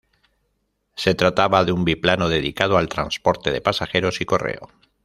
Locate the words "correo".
4.25-4.71